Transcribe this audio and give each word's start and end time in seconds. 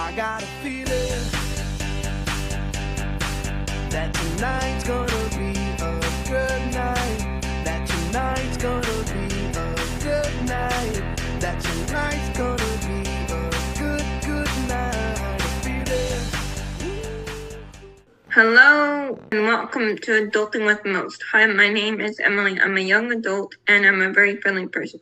I 0.00 0.12
got 0.12 0.44
a 0.44 0.46
feeling 0.62 0.86
that 3.90 4.14
tonight's 4.14 4.84
gonna 4.86 5.28
be 5.36 5.50
a 5.82 6.00
good 6.30 6.72
night. 6.72 7.42
That 7.64 7.84
tonight's 7.84 8.56
gonna 8.58 9.02
be 9.12 9.26
a 9.58 9.74
good 10.06 10.34
night. 10.46 11.02
That 11.40 11.60
tonight's 11.60 12.38
gonna 12.38 12.72
be 12.86 13.00
a 13.26 13.50
good, 13.80 14.06
good 14.22 14.52
night. 14.68 15.40
Hello 18.28 19.18
and 19.32 19.42
welcome 19.46 19.98
to 19.98 20.28
Adulting 20.28 20.64
with 20.64 20.84
Most. 20.84 21.24
Hi, 21.32 21.44
my 21.46 21.68
name 21.68 22.00
is 22.00 22.20
Emily. 22.20 22.60
I'm 22.60 22.76
a 22.76 22.80
young 22.80 23.10
adult 23.10 23.56
and 23.66 23.84
I'm 23.84 24.00
a 24.00 24.12
very 24.12 24.36
friendly 24.36 24.68
person 24.68 25.00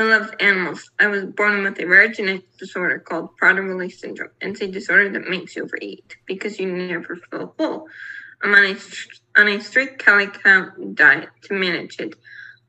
who 0.00 0.08
love 0.08 0.34
animals. 0.40 0.90
I 0.98 1.08
was 1.08 1.26
born 1.26 1.62
with 1.62 1.78
a 1.78 1.84
rare 1.84 2.08
genetic 2.08 2.56
disorder 2.56 3.00
called 3.00 3.36
Prader-Willi 3.36 3.90
syndrome. 3.90 4.30
It's 4.40 4.62
a 4.62 4.66
disorder 4.66 5.10
that 5.10 5.28
makes 5.28 5.54
you 5.54 5.64
overeat 5.64 6.16
because 6.24 6.58
you 6.58 6.72
never 6.72 7.16
feel 7.16 7.54
full. 7.58 7.86
I'm 8.42 8.54
on 8.54 8.64
a, 8.64 8.76
on 9.38 9.48
a 9.48 9.60
strict 9.60 10.02
calorie 10.02 10.28
count 10.28 10.94
diet 10.94 11.28
to 11.42 11.54
manage 11.54 12.00
it, 12.00 12.14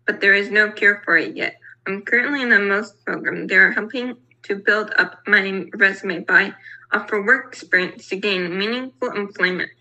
but 0.05 0.19
there 0.19 0.33
is 0.33 0.51
no 0.51 0.71
cure 0.71 1.01
for 1.05 1.15
it 1.15 1.37
yet. 1.37 1.55
I'm 1.87 2.01
currently 2.01 2.41
in 2.41 2.49
the 2.49 2.59
Most 2.59 3.01
program. 3.05 3.47
They 3.47 3.55
are 3.55 3.71
helping 3.71 4.17
to 4.43 4.55
build 4.55 4.91
up 4.97 5.21
my 5.25 5.67
resume 5.75 6.25
by 6.25 6.53
offer 6.91 7.25
work 7.25 7.53
experience 7.53 8.09
to 8.09 8.17
gain 8.17 8.57
meaningful 8.57 9.11
employment 9.11 9.71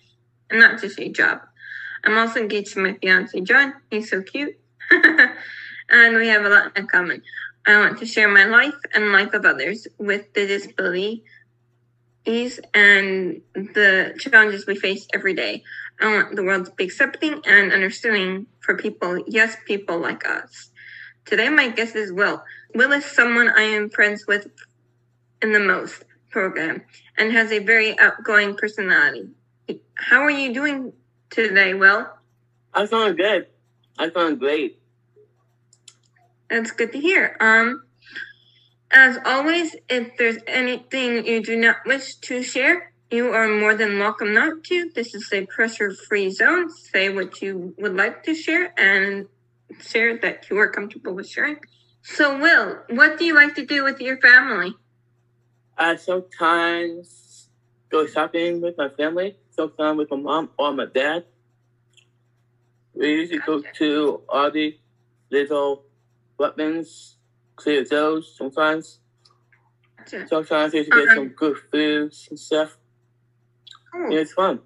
and 0.50 0.60
not 0.60 0.80
just 0.80 1.00
a 1.00 1.08
job. 1.08 1.40
I'm 2.04 2.16
also 2.16 2.42
engaged 2.42 2.74
to 2.74 2.80
my 2.80 2.94
fiance 3.02 3.40
John. 3.40 3.74
He's 3.90 4.08
so 4.08 4.22
cute. 4.22 4.56
and 5.90 6.16
we 6.16 6.28
have 6.28 6.44
a 6.44 6.48
lot 6.48 6.76
in 6.76 6.86
common. 6.86 7.22
I 7.66 7.78
want 7.78 7.98
to 7.98 8.06
share 8.06 8.28
my 8.28 8.44
life 8.44 8.74
and 8.94 9.12
life 9.12 9.34
of 9.34 9.44
others 9.44 9.86
with 9.98 10.32
the 10.32 10.46
disabilities 10.46 11.20
and 12.74 13.42
the 13.54 14.14
challenges 14.18 14.66
we 14.66 14.76
face 14.76 15.06
every 15.12 15.34
day. 15.34 15.62
I 16.00 16.12
want 16.12 16.36
the 16.36 16.42
world 16.42 16.66
to 16.66 16.72
be 16.72 16.84
accepting 16.84 17.42
and 17.46 17.72
understanding 17.72 18.46
for 18.60 18.76
people, 18.76 19.22
yes, 19.26 19.56
people 19.66 19.98
like 19.98 20.26
us. 20.26 20.70
Today, 21.26 21.48
my 21.50 21.68
guest 21.68 21.94
is 21.96 22.12
Will. 22.12 22.42
Will 22.74 22.92
is 22.92 23.04
someone 23.04 23.48
I 23.48 23.62
am 23.62 23.90
friends 23.90 24.26
with 24.26 24.46
in 25.42 25.52
the 25.52 25.60
most 25.60 26.04
program 26.30 26.82
and 27.18 27.32
has 27.32 27.52
a 27.52 27.58
very 27.58 27.98
outgoing 27.98 28.56
personality. 28.56 29.28
How 29.94 30.22
are 30.22 30.30
you 30.30 30.54
doing 30.54 30.92
today, 31.28 31.74
Will? 31.74 32.08
I'm 32.72 32.86
feeling 32.86 33.16
good. 33.16 33.46
I'm 33.98 34.10
feeling 34.10 34.38
great. 34.38 34.79
That's 36.50 36.72
good 36.72 36.92
to 36.92 36.98
hear. 36.98 37.36
Um, 37.38 37.84
as 38.90 39.18
always, 39.24 39.76
if 39.88 40.16
there's 40.18 40.38
anything 40.48 41.24
you 41.24 41.42
do 41.42 41.56
not 41.56 41.76
wish 41.86 42.16
to 42.16 42.42
share, 42.42 42.92
you 43.10 43.32
are 43.32 43.48
more 43.48 43.74
than 43.76 44.00
welcome 44.00 44.34
not 44.34 44.64
to. 44.64 44.90
This 44.92 45.14
is 45.14 45.32
a 45.32 45.46
pressure-free 45.46 46.30
zone. 46.30 46.68
Say 46.70 47.08
what 47.08 47.40
you 47.40 47.74
would 47.78 47.96
like 47.96 48.24
to 48.24 48.34
share 48.34 48.72
and 48.78 49.26
share 49.80 50.18
that 50.18 50.50
you 50.50 50.58
are 50.58 50.68
comfortable 50.68 51.14
with 51.14 51.28
sharing. 51.28 51.58
So, 52.02 52.36
Will, 52.38 52.78
what 52.88 53.18
do 53.18 53.24
you 53.24 53.34
like 53.34 53.54
to 53.54 53.64
do 53.64 53.84
with 53.84 54.00
your 54.00 54.18
family? 54.18 54.74
I 55.78 55.96
sometimes 55.96 57.48
go 57.90 58.06
shopping 58.06 58.60
with 58.60 58.76
my 58.76 58.88
family, 58.88 59.36
sometimes 59.50 59.98
with 59.98 60.10
my 60.10 60.16
mom 60.16 60.50
or 60.58 60.72
my 60.72 60.86
dad. 60.86 61.26
We 62.94 63.12
usually 63.12 63.38
go 63.38 63.62
to 63.78 64.22
all 64.28 64.50
the 64.50 64.76
little 65.30 65.84
weapons, 66.40 67.16
clear 67.54 67.84
those 67.84 68.34
sometimes. 68.36 68.98
Sometimes 70.26 70.72
to 70.72 70.84
get 70.84 71.10
some 71.14 71.28
good 71.28 71.56
foods 71.70 72.26
and 72.30 72.38
stuff. 72.38 72.78
Cool. 73.92 74.04
And 74.06 74.14
it's 74.14 74.32
fun. 74.32 74.60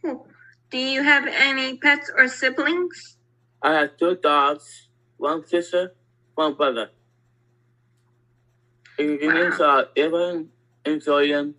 cool. 0.00 0.28
Do 0.70 0.78
you 0.78 1.02
have 1.02 1.26
any 1.26 1.76
pets 1.78 2.10
or 2.16 2.28
siblings? 2.28 3.16
I 3.62 3.72
have 3.74 3.96
two 3.98 4.16
dogs, 4.16 4.88
one 5.16 5.44
sister, 5.46 5.94
one 6.34 6.54
brother. 6.54 6.90
And 8.98 9.18
the 9.20 9.26
Wow. 9.28 9.34
names 9.34 9.60
are 9.60 9.88
Evan 9.96 10.50
and 10.84 11.02
Zoyan. 11.02 11.54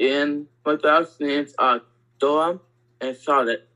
And 0.00 0.46
my 0.64 0.76
dogs' 0.76 1.18
names 1.20 1.54
are 1.58 1.82
Dora 2.20 2.60
and 3.00 3.16
Charlotte. 3.16 3.68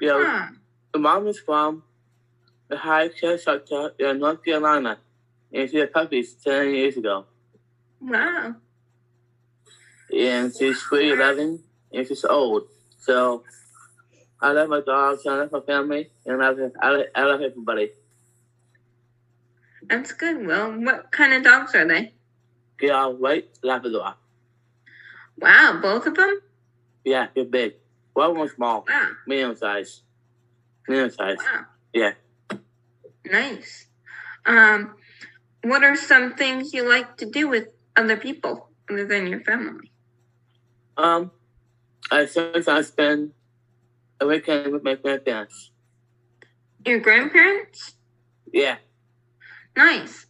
Yeah, 0.00 0.22
Huh. 0.24 0.52
the 0.92 0.98
mom 1.00 1.26
is 1.26 1.40
from 1.40 1.82
the 2.68 2.76
High 2.76 3.08
Care 3.08 3.38
Shelter 3.38 3.92
in 3.98 4.18
North 4.18 4.44
Carolina. 4.44 4.98
And 5.52 5.70
she 5.70 5.78
had 5.78 5.92
puppies 5.92 6.34
10 6.34 6.74
years 6.74 6.96
ago. 6.96 7.26
Wow. 8.00 8.56
And 10.12 10.52
she's 10.56 10.82
311 10.82 11.62
and 11.92 12.06
she's 12.06 12.24
old. 12.24 12.64
So 12.98 13.44
I 14.40 14.52
love 14.52 14.68
my 14.68 14.80
dogs, 14.80 15.22
I 15.26 15.36
love 15.36 15.52
my 15.52 15.60
family, 15.60 16.10
and 16.26 16.42
I 16.42 16.50
love, 16.50 16.72
I 16.80 16.90
love, 16.90 17.06
I 17.14 17.22
love 17.24 17.40
everybody. 17.40 17.90
That's 19.82 20.12
good, 20.12 20.46
Will. 20.46 20.72
What 20.80 21.12
kind 21.12 21.32
of 21.32 21.44
dogs 21.44 21.74
are 21.74 21.86
they? 21.86 22.12
They 22.80 22.90
are 22.90 23.10
white 23.10 23.48
Labrador. 23.62 24.14
Wow, 25.38 25.78
both 25.80 26.06
of 26.06 26.16
them? 26.16 26.40
Yeah, 27.04 27.28
they're 27.34 27.44
big. 27.44 27.74
One 28.14 28.38
was 28.38 28.52
small, 28.52 28.84
Wow. 28.88 29.10
medium 29.26 29.54
size. 29.56 30.02
Medium 30.88 31.10
size. 31.10 31.38
Wow. 31.38 31.66
Yeah. 31.92 32.12
Nice. 33.30 33.86
Um, 34.44 34.94
what 35.62 35.82
are 35.82 35.96
some 35.96 36.34
things 36.34 36.72
you 36.72 36.88
like 36.88 37.16
to 37.18 37.26
do 37.26 37.48
with 37.48 37.68
other 37.96 38.16
people 38.16 38.70
other 38.90 39.06
than 39.06 39.26
your 39.26 39.40
family? 39.40 39.90
Um, 40.96 41.30
I 42.10 42.26
sometimes 42.26 42.88
spend 42.88 43.32
a 44.20 44.26
weekend 44.26 44.72
with 44.72 44.84
my 44.84 44.94
grandparents. 44.94 45.72
Your 46.86 47.00
grandparents? 47.00 47.94
Yeah. 48.52 48.76
Nice. 49.76 50.26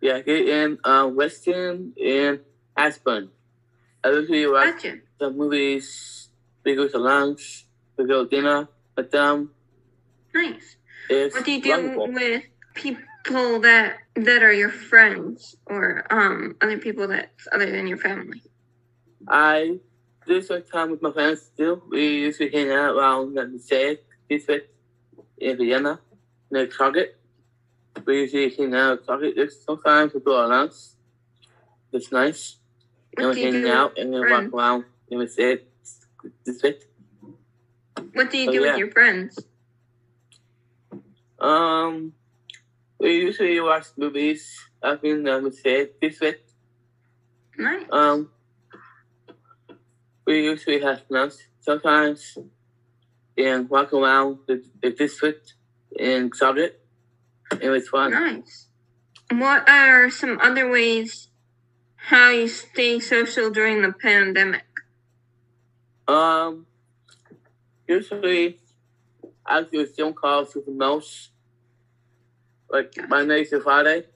Yeah, 0.00 0.20
they 0.20 0.62
in 0.62 0.78
uh, 0.84 1.10
Weston 1.12 1.94
and 2.02 2.40
Aspen. 2.76 3.30
I 4.04 4.10
usually 4.10 4.46
watch 4.46 4.82
Gotcha. 4.82 4.98
the 5.18 5.30
movies. 5.30 6.28
We 6.64 6.74
go 6.74 6.88
to 6.88 6.98
lunch. 6.98 7.66
We 7.96 8.06
go 8.06 8.24
to 8.24 8.30
dinner 8.30 8.68
with 8.96 9.10
them. 9.10 9.50
Nice. 10.34 10.76
It's 11.10 11.34
What 11.34 11.44
do 11.44 11.50
you 11.50 11.60
do 11.60 12.12
with 12.12 12.44
people 12.74 13.60
that 13.62 13.98
that 14.14 14.42
are 14.44 14.52
your 14.52 14.70
friends 14.70 15.56
or 15.66 16.06
um 16.08 16.54
other 16.60 16.78
people 16.78 17.08
that's 17.08 17.48
other 17.50 17.68
than 17.70 17.88
your 17.88 17.98
family? 17.98 18.40
I 19.26 19.80
do 20.24 20.40
some 20.40 20.62
time 20.62 20.92
with 20.92 21.02
my 21.02 21.10
friends 21.10 21.50
too. 21.56 21.82
We 21.90 22.06
usually 22.26 22.50
hang 22.50 22.70
out 22.70 22.94
around 22.94 23.34
the 23.34 23.48
Mosaic 23.48 24.04
District 24.28 24.72
in 25.38 25.56
Vienna, 25.56 25.98
near 26.52 26.68
Target. 26.68 27.18
We 28.06 28.20
usually 28.20 28.54
hang 28.54 28.72
out 28.74 29.00
at 29.00 29.06
Target. 29.06 29.34
There's 29.34 29.60
Sometimes 29.60 30.14
we 30.14 30.20
go 30.20 30.46
lunch. 30.46 30.74
It's 31.92 32.12
nice. 32.12 32.56
And 33.16 33.26
What 33.26 33.34
we 33.34 33.42
do 33.42 33.48
you 33.48 33.66
hang 33.66 33.72
out 33.72 33.98
and 33.98 34.12
we 34.12 34.20
friends? 34.20 34.52
walk 34.52 34.62
around 34.62 34.84
in 35.08 35.18
the 35.18 35.24
Mosaic 35.24 35.66
District. 36.44 36.84
What 38.12 38.30
do 38.30 38.38
you 38.38 38.52
do 38.52 38.60
yeah. 38.60 38.70
with 38.70 38.78
your 38.78 38.92
friends? 38.92 39.36
Um, 41.40 42.12
we 42.98 43.16
usually 43.16 43.60
watch 43.60 43.86
movies 43.96 44.68
up 44.82 45.04
in 45.04 45.22
the 45.22 45.40
Mosaic 45.40 46.00
District. 46.00 46.50
Nice. 47.56 47.86
Um, 47.90 48.30
we 50.26 50.44
usually 50.44 50.80
have 50.80 51.02
lunch 51.08 51.34
sometimes 51.60 52.38
and 53.36 53.68
walk 53.70 53.92
around 53.92 54.38
the, 54.46 54.62
the 54.82 54.90
district 54.90 55.54
in 55.98 56.30
Target. 56.30 56.80
It 57.52 57.62
It 57.62 57.68
was 57.70 57.88
fun. 57.88 58.10
Nice. 58.12 58.68
What 59.30 59.68
are 59.68 60.10
some 60.10 60.38
other 60.40 60.70
ways 60.70 61.28
how 61.96 62.30
you 62.30 62.48
stay 62.48 63.00
social 63.00 63.50
during 63.50 63.82
the 63.82 63.92
pandemic? 63.92 64.64
Um, 66.08 66.66
usually 67.86 68.58
I 69.50 69.62
do 69.64 69.84
Zoom 69.92 70.14
calls 70.14 70.54
with 70.54 70.66
the 70.66 70.72
most, 70.72 71.30
like 72.70 72.94
Monday 73.08 73.44
to 73.46 73.60
Friday, 73.60 74.06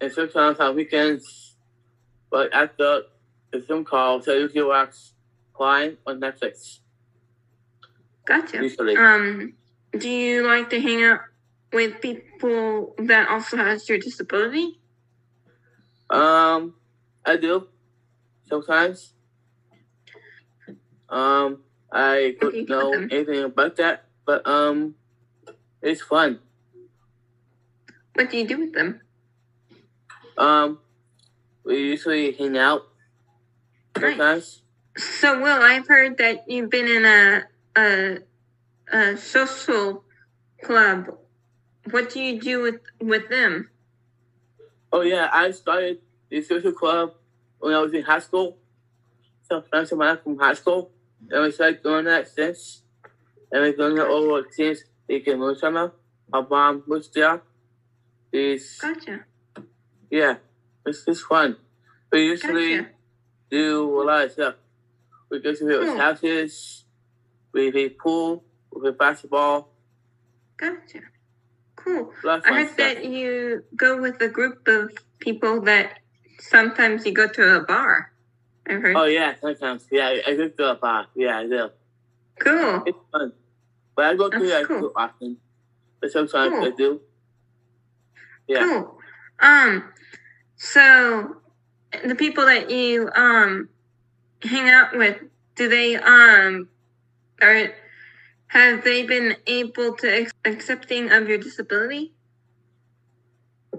and 0.00 0.12
sometimes 0.12 0.58
on 0.58 0.74
weekends. 0.74 1.54
But 2.28 2.52
after 2.52 3.02
the 3.52 3.60
Zoom 3.60 3.84
calls, 3.84 4.26
you 4.26 4.48
can 4.48 4.66
watch 4.66 4.96
Prime 5.54 5.96
on 6.06 6.20
Netflix. 6.20 6.80
Gotcha. 8.24 8.60
Usually, 8.62 8.96
Um, 8.96 9.54
do 9.96 10.10
you 10.10 10.44
like 10.44 10.68
to 10.70 10.80
hang 10.80 11.04
out 11.04 11.20
with 11.72 12.00
people 12.00 12.96
that 12.98 13.28
also 13.28 13.56
has 13.56 13.88
your 13.88 13.98
disability? 13.98 14.80
um, 16.10 16.74
I 17.24 17.36
do 17.36 17.68
sometimes. 18.48 19.12
Um, 21.08 21.62
I 21.92 22.34
don't 22.40 22.52
do 22.52 22.60
with 22.60 22.68
know 22.68 22.92
anything 22.92 23.44
about 23.44 23.76
that, 23.76 24.05
but 24.26 24.46
um, 24.46 24.96
it's 25.80 26.02
fun. 26.02 26.40
What 28.14 28.30
do 28.30 28.36
you 28.36 28.46
do 28.46 28.58
with 28.58 28.74
them? 28.74 29.00
Um, 30.36 30.80
we 31.64 31.78
usually 31.78 32.32
hang 32.32 32.58
out 32.58 32.82
sometimes. 33.98 34.62
So, 34.96 35.40
Will, 35.40 35.62
I've 35.62 35.86
heard 35.86 36.18
that 36.18 36.44
you've 36.48 36.70
been 36.70 36.88
in 36.88 37.04
a 37.04 37.44
a, 37.76 38.18
a 38.92 39.16
social 39.16 40.04
club. 40.62 41.18
What 41.90 42.10
do 42.10 42.20
you 42.20 42.40
do 42.40 42.62
with 42.62 42.80
with 43.00 43.28
them? 43.28 43.70
Oh 44.92 45.02
yeah, 45.02 45.28
I 45.32 45.50
started 45.50 45.98
the 46.30 46.42
social 46.42 46.72
club 46.72 47.14
when 47.58 47.74
I 47.74 47.80
was 47.80 47.92
in 47.92 48.02
high 48.02 48.20
school. 48.20 48.56
Some 49.42 49.62
friends 49.62 49.92
of 49.92 49.98
mine 49.98 50.18
from 50.22 50.38
high 50.38 50.54
school, 50.54 50.90
and 51.30 51.42
we 51.42 51.52
started 51.52 51.82
doing 51.82 52.06
that 52.06 52.28
since. 52.28 52.82
And 53.52 53.62
we're 53.62 53.72
doing 53.76 53.96
it 53.98 54.00
over 54.00 54.46
since 54.50 54.80
we 55.08 55.20
can. 55.20 55.38
My 55.38 56.40
mom 56.50 56.82
was 56.86 57.08
there. 57.10 57.42
It's 58.32 58.80
Gotcha. 58.80 59.24
yeah, 60.10 60.36
it's 60.84 61.04
just 61.04 61.24
fun. 61.24 61.56
We 62.10 62.26
usually 62.26 62.76
Gotcha. 62.76 62.90
do 63.50 64.02
a 64.02 64.04
lot 64.04 64.24
of 64.24 64.32
stuff. 64.32 64.54
We 65.30 65.40
go 65.40 65.52
to 65.54 65.58
people's 65.58 65.88
Cool. 65.88 65.98
houses. 65.98 66.84
We 67.52 67.70
play 67.70 67.88
pool. 67.90 68.44
We 68.72 68.80
play 68.82 68.90
basketball. 68.90 69.70
Gotcha. 70.56 71.00
Cool. 71.76 72.12
A 72.24 72.26
lot 72.26 72.38
of 72.38 72.44
I 72.46 72.64
stuff. 72.64 72.76
that 72.76 73.04
you 73.04 73.64
go 73.76 74.00
with 74.00 74.20
a 74.20 74.28
group 74.28 74.66
of 74.66 74.90
people 75.20 75.60
that 75.62 76.00
sometimes 76.40 77.06
you 77.06 77.12
go 77.12 77.28
to 77.28 77.56
a 77.56 77.60
bar. 77.60 78.12
I 78.68 78.72
heard. 78.72 78.96
Oh 78.96 79.04
yeah, 79.04 79.34
sometimes. 79.40 79.86
Yeah, 79.90 80.16
I 80.26 80.30
do 80.32 80.48
go 80.50 80.64
to 80.64 80.70
a 80.72 80.74
bar. 80.74 81.06
Yeah, 81.14 81.38
I 81.38 81.46
do. 81.46 81.70
Cool. 82.40 82.82
It's 82.86 82.98
fun. 83.12 83.32
But 83.94 84.04
I 84.04 84.14
go 84.14 84.28
to 84.28 84.38
That's 84.38 84.50
that 84.50 84.64
cool. 84.66 84.80
too 84.80 84.92
often. 84.94 85.38
But 86.00 86.10
sometimes 86.12 86.54
I 86.58 86.70
do. 86.70 87.00
Yeah. 88.46 88.60
Cool. 88.60 88.98
Um, 89.40 89.84
so 90.56 91.36
the 92.04 92.14
people 92.14 92.44
that 92.46 92.70
you 92.70 93.10
um 93.14 93.68
hang 94.42 94.68
out 94.68 94.96
with, 94.96 95.18
do 95.54 95.68
they 95.68 95.96
um 95.96 96.68
are 97.40 97.72
have 98.48 98.84
they 98.84 99.02
been 99.02 99.36
able 99.46 99.94
to 99.96 100.08
ex- 100.08 100.32
accepting 100.44 101.10
of 101.10 101.28
your 101.28 101.38
disability? 101.38 102.12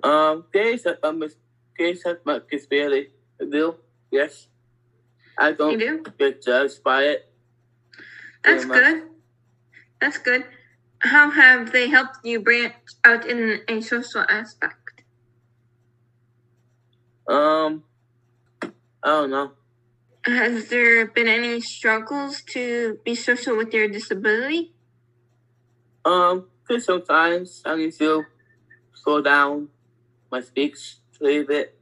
Um, 0.04 0.46
they 0.54 0.74
accept 0.74 1.04
um, 1.04 1.24
there's 1.78 2.06
a 2.06 2.18
much 2.26 2.44
disability. 2.52 3.10
I 3.42 3.46
do. 3.46 3.76
Yes. 4.12 4.48
I 5.38 5.52
don't 5.52 5.78
do. 5.78 6.04
get 6.18 6.44
judged 6.44 6.84
by 6.84 7.04
it. 7.04 7.27
That's 8.48 8.66
good. 8.66 9.04
That's 10.00 10.18
good. 10.18 10.46
How 11.00 11.30
have 11.30 11.72
they 11.72 11.90
helped 11.90 12.24
you 12.24 12.40
branch 12.40 12.74
out 13.04 13.26
in 13.28 13.62
a 13.68 13.82
social 13.82 14.22
aspect? 14.22 15.04
Um, 17.28 17.84
I 18.62 18.70
don't 19.04 19.32
know. 19.32 19.52
Has 20.24 20.70
there 20.70 21.06
been 21.08 21.28
any 21.28 21.62
struggles 21.62 22.42
to 22.54 23.00
be 23.04 23.16
social 23.16 23.56
with 23.58 23.74
your 23.74 23.88
disability? 23.88 24.74
Um, 26.06 26.48
because 26.68 26.86
sometimes 26.86 27.62
I 27.66 27.76
need 27.76 27.94
to 28.00 28.26
slow 28.94 29.22
down 29.22 29.70
my 30.32 30.42
speech 30.42 30.98
a 31.20 31.24
little 31.24 31.46
bit. 31.46 31.78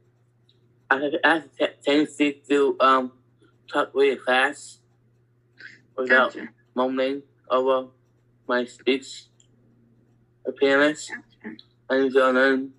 I 0.90 0.94
have, 0.96 1.12
I 1.24 1.28
have 1.34 1.48
a 1.60 1.68
tendency 1.84 2.42
to 2.48 2.76
um 2.80 3.12
talk 3.72 3.90
really 3.94 4.18
fast 4.18 4.80
without 5.96 6.34
Gotcha. 6.34 6.48
Mumbling 6.76 7.22
over 7.50 7.88
my 8.46 8.64
speech 8.66 9.24
appearance. 10.46 11.10
Need 11.90 12.12
to 12.12 12.30
learn 12.30 12.72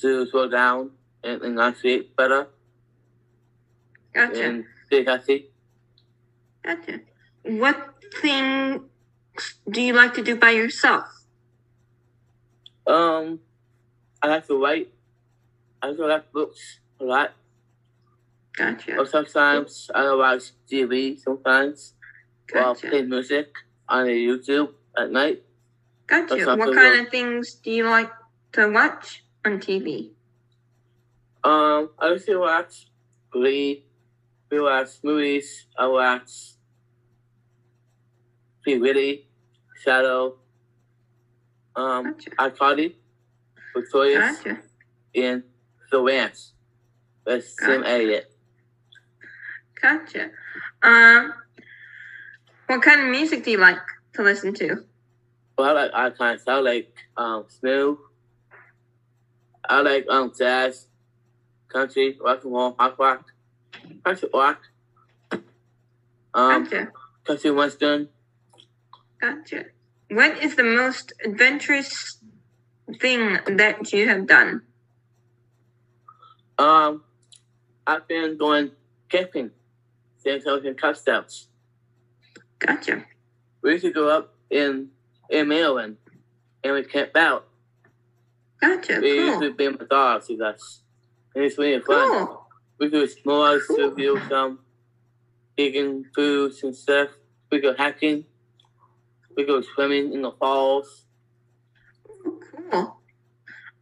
to 0.00 0.26
slow 0.26 0.48
down 0.48 0.90
and 1.22 1.42
enunciate 1.42 2.16
better 2.16 2.48
Gotcha. 4.12 4.42
and 4.42 4.64
stay 4.86 5.04
healthy. 5.04 5.50
Gotcha. 6.64 7.00
What 7.42 7.94
thing 8.20 8.84
do 9.70 9.80
you 9.80 9.92
like 9.92 10.14
to 10.14 10.22
do 10.22 10.36
by 10.36 10.50
yourself? 10.50 11.04
Um, 12.86 13.40
I 14.22 14.28
like 14.28 14.46
to 14.48 14.60
write. 14.62 14.92
I 15.82 15.88
also 15.88 16.06
like 16.06 16.32
books 16.32 16.80
a 17.00 17.04
lot. 17.04 17.32
Gotcha. 18.56 18.96
Or 18.96 19.06
sometimes 19.06 19.90
I 19.94 20.14
watch 20.14 20.52
TV 20.70 21.18
sometimes 21.18 21.93
while 22.52 22.74
Gotcha. 22.74 22.88
play 22.88 23.02
music 23.02 23.54
on 23.88 24.06
YouTube 24.06 24.72
at 24.96 25.10
night. 25.10 25.42
Gotcha. 26.06 26.56
What 26.56 26.74
kind 26.74 27.00
of 27.06 27.10
things 27.10 27.54
do 27.54 27.70
you 27.70 27.84
like 27.88 28.10
to 28.52 28.70
watch 28.70 29.24
on 29.44 29.58
TV? 29.58 30.10
Um, 31.42 31.90
I 31.98 32.08
usually 32.10 32.36
watch 32.36 32.86
Glee. 33.30 33.84
We 34.50 34.60
watch 34.60 34.88
movies. 35.02 35.66
I 35.76 35.86
watch 35.86 36.30
Free 38.62 38.78
Willy, 38.78 39.26
Shadow, 39.82 40.36
um, 41.76 42.12
Gotcha. 42.14 42.30
iCarly, 42.30 42.94
Victorious, 43.74 44.38
Gotcha. 44.38 44.58
and 45.14 45.42
The 45.90 46.00
Ranch. 46.00 46.38
That's 47.26 47.54
Gotcha. 47.54 47.88
Elliott. 47.88 48.30
Gotcha. 49.80 50.30
Um, 50.82 51.34
what 52.66 52.82
kind 52.82 53.00
of 53.00 53.08
music 53.08 53.44
do 53.44 53.50
you 53.50 53.58
like 53.58 53.78
to 54.14 54.22
listen 54.22 54.54
to? 54.54 54.84
Well, 55.56 55.76
I 55.76 55.82
like 55.82 55.90
all 55.94 56.10
kinds. 56.12 56.42
I 56.46 56.58
like 56.60 56.94
um 57.16 57.44
smooth. 57.48 57.98
I 59.68 59.80
like 59.80 60.06
um 60.08 60.32
jazz, 60.36 60.86
country, 61.68 62.18
rock 62.20 62.44
and 62.44 62.52
roll, 62.52 62.76
rock 62.78 62.98
rock, 62.98 63.24
country 64.04 64.28
rock, 64.32 64.60
um 66.34 66.64
Gotcha. 66.64 66.88
country 67.24 67.50
western. 67.50 68.08
Gotcha. 69.20 69.64
What 70.10 70.42
is 70.42 70.56
the 70.56 70.64
most 70.64 71.12
adventurous 71.24 72.18
thing 73.00 73.38
that 73.56 73.92
you 73.92 74.08
have 74.08 74.26
done? 74.26 74.62
Um, 76.58 77.02
I've 77.86 78.06
been 78.06 78.36
going 78.36 78.72
camping 79.08 79.50
since 80.18 80.46
I 80.46 80.52
was 80.52 80.64
in 80.64 80.74
Cub 80.74 80.96
Scouts. 80.96 81.48
Gotcha. 82.66 83.04
We 83.62 83.72
used 83.72 83.84
to 83.84 83.92
go 83.92 84.08
up 84.08 84.34
in 84.50 84.90
in 85.30 85.48
Maryland 85.48 85.96
and 86.62 86.74
we 86.74 86.84
camped 86.84 87.16
out. 87.16 87.46
Gotcha. 88.60 89.00
We 89.00 89.14
used 89.14 89.38
Cool. 89.40 89.48
to 89.50 89.54
bring 89.54 89.72
my 89.72 89.86
dogs 89.88 90.28
with 90.28 90.40
us. 90.40 90.80
And 91.34 91.44
it's 91.44 91.58
really 91.58 91.80
fun. 91.80 92.26
Cool. 92.26 92.46
We 92.78 92.88
do 92.90 93.06
s'mores, 93.06 93.66
Cool. 93.66 93.90
we 93.90 94.02
do 94.02 94.20
some 94.28 94.58
vegan 95.56 96.04
foods 96.14 96.62
and 96.62 96.74
stuff. 96.74 97.10
We 97.50 97.60
go 97.60 97.74
hiking. 97.74 98.24
We 99.36 99.44
go 99.44 99.60
swimming 99.74 100.12
in 100.12 100.22
the 100.22 100.32
falls. 100.32 101.04
Cool. 102.70 102.96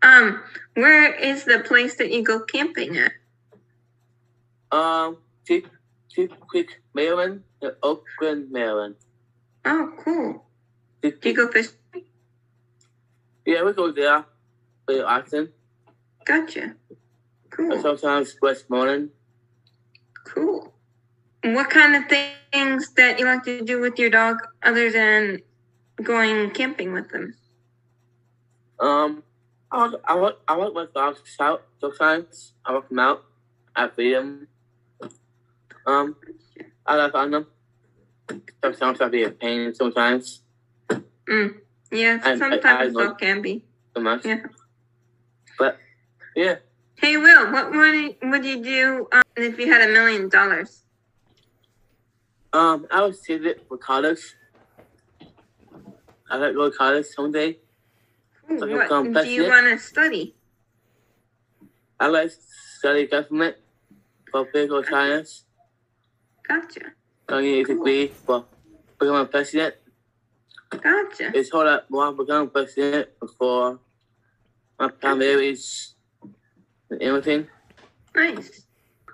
Um, 0.03 0.43
where 0.75 1.15
is 1.15 1.45
the 1.45 1.61
place 1.61 1.97
that 1.97 2.11
you 2.11 2.23
go 2.25 2.41
camping 2.41 2.97
at? 2.97 3.13
Um, 4.73 5.19
Cheap, 5.47 5.69
Deep 6.15 6.33
Creek, 6.49 6.81
Maryland, 6.95 7.43
and 7.63 7.75
Oakland, 7.83 8.51
Maryland. 8.51 8.97
Oh, 9.65 9.93
cool. 9.99 10.45
Cheap 11.03 11.21
Do 11.21 11.29
you 11.29 11.37
go 11.37 11.49
fishing? 11.49 11.77
Yeah, 13.47 13.65
we 13.65 13.73
go 13.73 13.91
there 13.93 14.25
very 14.87 15.03
often. 15.03 15.53
Gotcha. 16.25 16.75
Cool. 17.51 17.83
sometimes 17.83 18.37
Westmoreland. 18.41 19.11
Cool. 20.25 20.73
What 21.45 21.71
kind 21.71 21.97
of 21.97 22.09
things 22.09 22.93
that 22.95 23.19
you 23.19 23.27
like 23.27 23.43
to 23.45 23.63
do 23.63 23.81
with 23.81 23.99
your 23.99 24.11
dog 24.11 24.39
other 24.63 24.91
than 24.91 25.41
going 26.03 26.51
camping 26.53 26.93
with 26.93 27.11
them? 27.11 27.35
Um, 28.81 29.23
I 29.71 29.89
walk, 29.89 30.01
I 30.05 30.15
walk, 30.15 30.41
I 30.49 30.57
walk 30.57 30.75
my 30.75 30.87
dogs 30.95 31.37
out 31.41 31.65
sometimes. 31.81 32.55
I 32.65 32.73
walk 32.73 32.89
them 32.89 32.99
out. 33.01 33.25
I 33.75 33.89
feed 33.89 34.15
them. 34.15 34.49
Um, 35.87 36.17
I 36.87 36.97
like 36.97 37.15
on 37.15 37.31
them. 37.33 37.47
Sometimes 38.63 39.01
I 39.01 39.09
be 39.09 39.25
a 39.25 39.31
pain. 39.31 39.75
Sometimes 39.75 40.43
Mm. 41.29 41.61
Yeah, 41.91 42.19
I- 42.25 42.33
I- 42.33 42.39
sometimes 42.39 42.65
I 42.65 42.85
it 42.87 42.93
know- 42.93 43.15
can 43.15 43.43
be. 43.43 43.65
so 43.95 44.01
much. 44.03 44.25
Yeah. 44.25 44.43
But 45.59 45.79
yeah, 46.35 46.57
Hey, 46.97 47.17
Will, 47.17 47.51
what 47.53 47.71
would 47.71 48.17
would 48.31 48.45
you 48.45 48.63
do 48.63 49.09
um, 49.13 49.23
if 49.37 49.59
you 49.59 49.71
had 49.73 49.89
a 49.89 49.93
million 49.93 50.29
dollars? 50.29 50.83
um, 52.53 52.87
I 52.91 53.03
would 53.03 53.17
save 53.17 53.47
it 53.47 53.65
for 53.69 53.79
college. 53.79 54.37
I 56.31 56.37
like 56.37 56.55
go 56.55 56.71
to 56.71 56.77
college 56.77 57.07
someday. 57.07 57.59
Ooh, 58.51 58.59
So 58.59 58.67
What 58.67 59.25
do 59.25 59.31
you 59.31 59.49
want 59.49 59.67
to 59.67 59.79
study? 59.79 60.35
I 62.01 62.07
like 62.09 62.31
study 62.31 63.07
government 63.07 63.57
for 64.31 64.45
political 64.47 64.83
science. 64.85 65.45
Gotcha. 66.49 66.93
I 67.29 67.41
need 67.41 67.61
a 67.61 67.65
degree 67.65 68.09
for 68.09 68.45
becoming 68.99 69.27
president. 69.29 69.75
Gotcha. 70.71 71.31
It's 71.35 71.51
hard 71.51 71.69
that 71.69 71.91
more 71.91 72.13
become 72.13 72.51
president 72.51 73.19
before 73.21 73.81
my 74.79 74.89
primaries 74.89 75.95
and 76.91 77.03
everything. 77.03 77.47
Nice. 78.15 78.67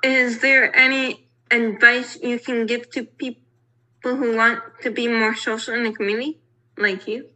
Is 0.02 0.40
there 0.40 0.74
any 0.74 1.28
advice 1.50 2.18
you 2.22 2.38
can 2.38 2.66
give 2.66 2.90
to 2.90 3.04
people 3.04 3.42
who 4.02 4.36
want 4.36 4.62
to 4.82 4.90
be 4.90 5.08
more 5.08 5.34
social 5.34 5.74
in 5.74 5.84
the 5.84 5.92
community, 5.92 6.38
like 6.76 7.06
you? 7.08 7.28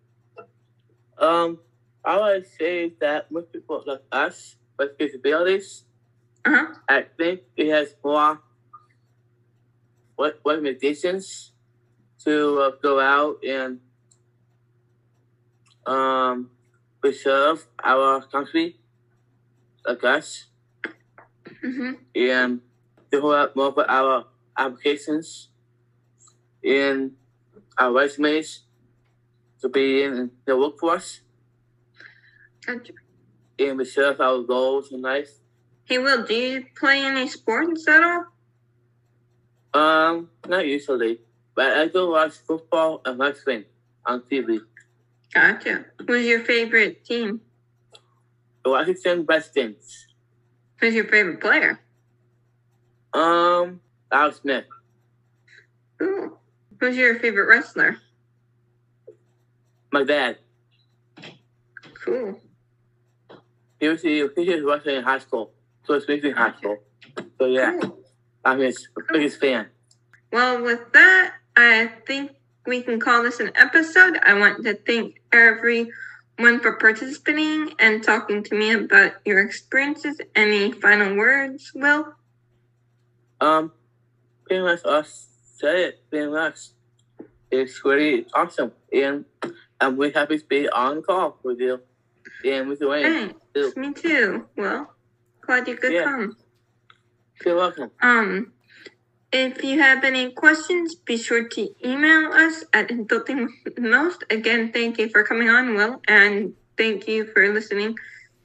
Um, 1.19 1.59
I 2.05 2.19
would 2.19 2.47
say 2.47 2.93
that 3.01 3.31
most 3.31 3.53
people 3.53 3.83
like 3.87 4.03
us 4.11 4.57
with 4.79 4.99
disabilities, 4.99 5.85
Uh 6.45 6.51
huh. 6.51 6.67
I 6.89 7.03
think 7.17 7.43
it 7.57 7.71
has 7.71 7.95
more 8.05 8.41
what 10.17 10.41
limitations 10.45 11.53
to 12.25 12.61
uh, 12.61 12.71
go 12.83 13.01
out 13.01 13.39
and 13.45 13.81
um 15.87 16.51
preserve 17.01 17.67
our 17.83 18.23
country, 18.23 18.79
like 19.87 20.05
us, 20.05 20.47
Mm-hmm. 21.65 21.93
and 22.17 22.61
to 23.13 23.21
hold 23.21 23.35
up 23.35 23.55
more 23.55 23.73
for 23.73 23.89
our 23.89 24.27
applications 24.59 25.49
and 26.65 27.13
our 27.79 27.93
resumes 27.93 28.63
to 29.61 29.69
be 29.69 30.03
in 30.03 30.33
the 30.45 30.57
workforce 30.57 31.21
Gotcha. 32.67 32.95
and 33.61 33.77
preserve 33.77 34.21
our 34.21 34.43
goals 34.43 34.91
in 34.91 35.03
life. 35.03 35.31
Hey, 35.85 35.99
Will, 35.99 36.25
do 36.25 36.35
you 36.35 36.67
play 36.77 37.03
any 37.05 37.29
sports 37.29 37.87
at 37.87 38.03
all? 38.03 38.25
Um, 39.75 40.29
not 40.47 40.67
usually, 40.67 41.21
but 41.55 41.73
I 41.73 41.89
do 41.89 42.11
watch 42.11 42.33
football 42.47 43.01
and 43.05 43.19
wrestling 43.19 43.65
on 44.05 44.23
TV. 44.31 44.61
Gotcha. 45.35 45.87
Who's 46.07 46.27
your 46.27 46.41
favorite 46.41 47.05
team? 47.05 47.41
The 48.65 48.71
Washington 48.71 49.25
Redskins. 49.27 50.07
Who's 50.77 50.95
your 50.95 51.07
favorite 51.07 51.41
player? 51.41 51.81
Um, 53.15 53.81
Al 54.11 54.33
Smith. 54.33 54.65
Cool. 55.99 56.39
Who's 56.81 56.97
your 56.97 57.19
favorite 57.19 57.47
wrestler? 57.47 57.97
My 59.93 60.05
dad. 60.05 60.39
Cool. 62.05 62.41
He 63.81 63.89
was 63.89 64.03
he, 64.03 64.27
he 64.37 64.55
was 64.55 64.63
wrestling 64.65 64.97
in 64.97 65.03
high 65.03 65.19
school, 65.19 65.53
so 65.85 65.95
it's 65.95 66.07
basically 66.07 66.33
high 66.33 66.55
school. 66.57 66.79
So 67.39 67.47
yeah, 67.47 67.79
Cool. 67.81 68.02
I'm 68.45 68.61
his 68.61 68.89
biggest 69.13 69.41
fan. 69.41 69.67
Well, 70.33 70.63
with 70.63 70.93
that, 70.93 71.35
I 71.57 71.91
think 72.07 72.33
we 72.67 72.83
can 72.83 72.99
call 73.01 73.23
this 73.23 73.41
an 73.41 73.53
episode. 73.55 74.19
I 74.23 74.35
want 74.35 74.65
to 74.65 74.75
thank 74.75 75.21
everyone 75.33 76.61
for 76.61 76.73
participating 76.73 77.75
and 77.79 78.03
talking 78.03 78.43
to 78.45 78.55
me 78.55 78.73
about 78.73 79.13
your 79.25 79.41
experiences. 79.41 80.21
Any 80.35 80.73
final 80.73 81.17
words, 81.17 81.73
Will? 81.75 82.15
Um, 83.41 83.73
pretty 84.47 84.63
much 84.63 84.81
us 84.85 85.27
said 85.57 85.77
it. 85.77 86.11
Pretty 86.11 86.31
much, 86.31 86.59
it's 87.51 87.85
really 87.85 88.27
awesome, 88.35 88.73
and 88.93 89.25
I'm 89.81 89.97
really 89.97 90.13
happy 90.13 90.39
to 90.39 90.45
be 90.47 90.69
on 90.69 90.97
the 90.97 91.03
call 91.03 91.39
with 91.43 91.61
you 91.61 91.81
and 92.45 92.69
with 92.69 92.81
Wayne. 92.81 93.35
Thanks. 93.55 93.77
Me 93.77 93.93
too. 93.93 94.47
Well, 94.57 94.95
glad 95.43 95.69
you 95.69 95.77
could 95.77 95.93
Yeah. 95.93 96.05
come. 96.05 96.37
You're 97.45 97.57
welcome. 97.57 97.91
Um, 98.01 98.53
if 99.33 99.65
you 99.65 99.81
have 99.81 100.05
any 100.05 100.31
questions, 100.33 100.95
be 100.95 101.17
sure 101.17 101.49
to 101.49 101.75
email 101.85 102.33
us 102.33 102.65
at 102.73 102.89
Adulting 102.89 103.49
with 103.65 103.79
Most. 103.79 104.25
Again, 104.31 104.73
thank 104.73 104.99
you 104.99 105.09
for 105.09 105.25
coming 105.25 105.49
on, 105.49 105.75
Will, 105.75 106.01
and 106.07 106.55
thank 106.77 107.09
you 107.09 107.27
for 107.33 107.53
listening 107.53 107.97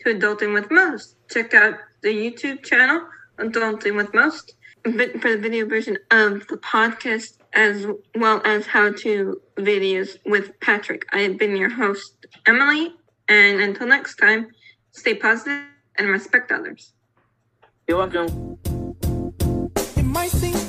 to 0.01 0.16
Adulting 0.16 0.54
with 0.54 0.72
Most. 0.72 1.16
Check 1.30 1.54
out 1.54 1.75
the 2.01 2.10
YouTube 2.10 2.63
channel, 2.63 3.06
Adulting 3.38 3.98
with 3.98 4.13
Most, 4.13 4.54
for 4.84 4.92
the 4.92 5.38
video 5.38 5.66
version 5.68 5.98
of 6.12 6.48
the 6.48 6.58
podcast, 6.58 7.38
as 7.54 7.86
well 8.16 8.42
as 8.46 8.66
how 8.66 8.92
to 8.94 9.42
videos 9.58 10.18
with 10.25 10.58
Patrick. 10.62 11.06
I 11.12 11.20
have 11.20 11.38
been 11.38 11.58
your 11.58 11.70
host, 11.70 12.25
Emily, 12.46 12.96
and 13.27 13.60
until 13.60 13.88
next 13.88 14.16
time, 14.16 14.48
stay 14.92 15.16
positive 15.16 15.66
and 15.98 16.08
respect 16.08 16.51
others. 16.51 16.94
You're 17.88 17.98
welcome. 17.98 18.58
Seem 20.30 20.67